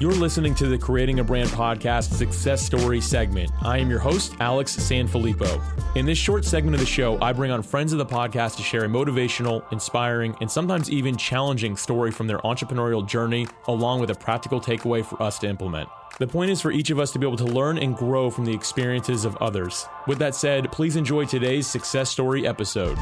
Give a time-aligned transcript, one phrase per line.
[0.00, 3.50] You're listening to the Creating a Brand podcast success story segment.
[3.60, 5.62] I am your host, Alex Sanfilippo.
[5.94, 8.62] In this short segment of the show, I bring on friends of the podcast to
[8.62, 14.08] share a motivational, inspiring, and sometimes even challenging story from their entrepreneurial journey, along with
[14.08, 15.86] a practical takeaway for us to implement.
[16.18, 18.46] The point is for each of us to be able to learn and grow from
[18.46, 19.84] the experiences of others.
[20.06, 22.96] With that said, please enjoy today's success story episode.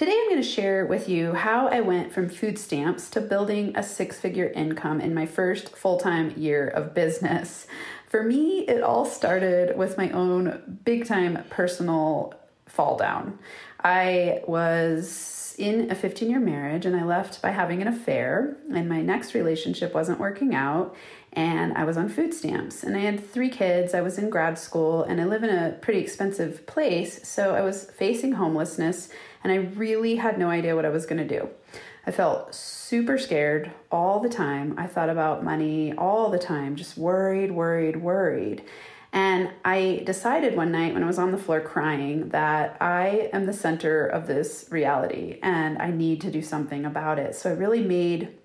[0.00, 3.76] Today, I'm going to share with you how I went from food stamps to building
[3.76, 7.66] a six figure income in my first full time year of business.
[8.06, 12.32] For me, it all started with my own big time personal
[12.70, 13.38] fall down.
[13.82, 18.88] I was in a 15 year marriage and I left by having an affair, and
[18.88, 20.96] my next relationship wasn't working out,
[21.32, 22.82] and I was on food stamps.
[22.82, 25.72] And I had three kids, I was in grad school, and I live in a
[25.72, 29.10] pretty expensive place, so I was facing homelessness
[29.42, 31.48] and I really had no idea what I was to do.
[32.06, 34.74] I felt super scared all the time.
[34.78, 38.64] I thought about money all the time, just worried, worried, worried.
[39.12, 43.46] And I decided one night when I was on the floor crying that I am
[43.46, 47.34] the center of this reality and I need to do something about it.
[47.34, 48.36] So I really made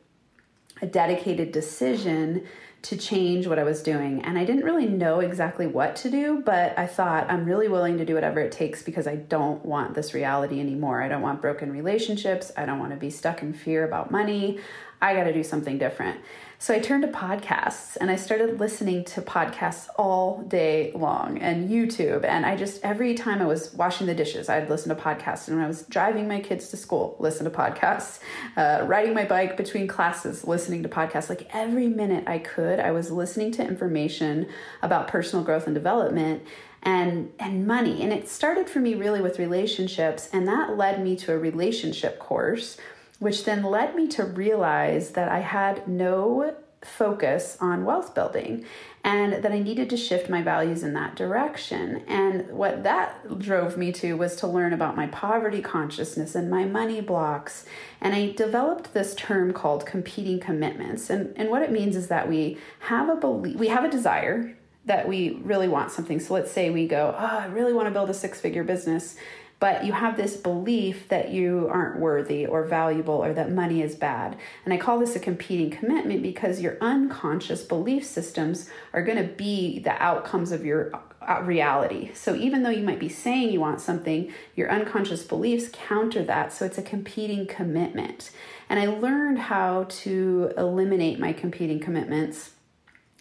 [0.81, 2.45] a dedicated decision
[2.85, 4.21] to change what I was doing.
[4.21, 7.97] And I didn't really know exactly what to do, but I thought I'm really willing
[7.97, 11.01] to do whatever it takes because I don't want this reality anymore.
[11.01, 12.51] I don't want broken relationships.
[12.55, 14.59] I don't want to be stuck in fear about money.
[15.01, 16.19] I got to do something different.
[16.65, 21.69] So I turned to podcasts and I started listening to podcasts all day long and
[21.69, 22.25] YouTube.
[22.25, 25.47] And I just, every time I was washing the dishes, I'd listen to podcasts.
[25.47, 28.17] And when I was driving my kids to school, listen to podcasts.
[28.57, 31.29] Uh, riding my bike between classes, listening to podcasts.
[31.29, 34.47] Like every minute I could, I was listening to information
[34.81, 36.41] about personal growth and development
[36.81, 41.15] and and money and it started for me really with relationships and that led me
[41.15, 42.77] to a relationship course
[43.19, 46.55] which then led me to realize that I had no
[46.85, 48.65] focus on wealth building
[49.03, 52.03] and that I needed to shift my values in that direction.
[52.07, 56.65] And what that drove me to was to learn about my poverty consciousness and my
[56.65, 57.65] money blocks.
[58.01, 61.09] And I developed this term called competing commitments.
[61.09, 64.55] And, and what it means is that we have a belief, we have a desire
[64.85, 66.19] that we really want something.
[66.19, 69.17] So let's say we go, oh, I really want to build a six figure business
[69.59, 73.95] but you have this belief that you aren't worthy or valuable or that money is
[73.95, 74.37] bad.
[74.65, 79.33] And I call this a competing commitment because your unconscious belief systems are going to
[79.33, 82.11] be the outcomes of your uh, reality.
[82.13, 86.51] So even though you might be saying you want something, your unconscious beliefs counter that.
[86.53, 88.31] So it's a competing commitment.
[88.69, 92.51] And I learned how to eliminate my competing commitments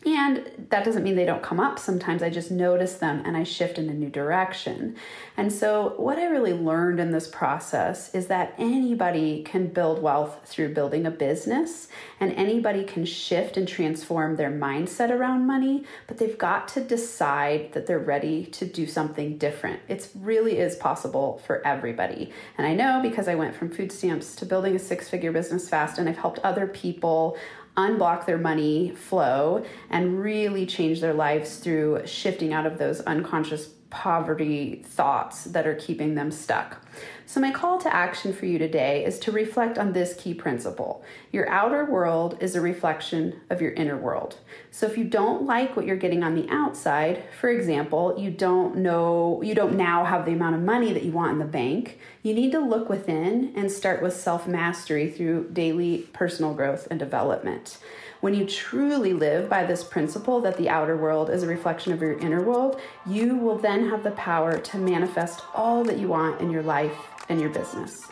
[0.06, 1.78] and that doesn't mean they don't come up.
[1.78, 4.96] Sometimes I just notice them and I shift in a new direction.
[5.36, 10.40] And so, what I really learned in this process is that anybody can build wealth
[10.44, 11.88] through building a business,
[12.20, 17.72] and anybody can shift and transform their mindset around money, but they've got to decide
[17.72, 19.80] that they're ready to do something different.
[19.88, 22.30] It really is possible for everybody.
[22.58, 25.68] And I know because I went from food stamps to building a six figure business
[25.68, 27.36] fast, and I've helped other people
[27.76, 33.68] unblock their money flow and really change their lives through shifting out of those unconscious
[33.90, 36.84] poverty thoughts that are keeping them stuck.
[37.26, 41.02] So, my call to action for you today is to reflect on this key principle.
[41.32, 44.38] Your outer world is a reflection of your inner world.
[44.70, 48.76] So, if you don't like what you're getting on the outside, for example, you don't
[48.76, 51.98] know, you don't now have the amount of money that you want in the bank,
[52.22, 56.98] you need to look within and start with self mastery through daily personal growth and
[56.98, 57.78] development.
[58.24, 62.00] When you truly live by this principle that the outer world is a reflection of
[62.00, 66.40] your inner world, you will then have the power to manifest all that you want
[66.40, 66.96] in your life
[67.28, 68.06] and your business.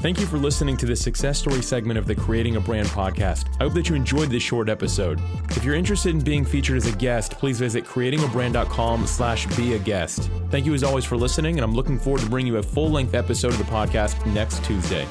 [0.00, 3.48] Thank you for listening to the success story segment of the Creating a Brand podcast.
[3.58, 5.20] I hope that you enjoyed this short episode.
[5.50, 9.78] If you're interested in being featured as a guest, please visit creatingabrand.com slash be a
[9.80, 10.30] guest.
[10.50, 13.14] Thank you as always for listening, and I'm looking forward to bringing you a full-length
[13.14, 15.04] episode of the podcast next Tuesday.